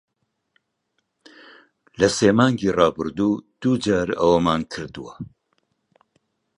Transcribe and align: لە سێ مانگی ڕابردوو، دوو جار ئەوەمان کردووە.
لە 1.99 2.07
سێ 2.17 2.29
مانگی 2.37 2.75
ڕابردوو، 2.77 3.43
دوو 3.61 3.73
جار 3.85 4.09
ئەوەمان 4.19 4.61
کردووە. 4.73 5.13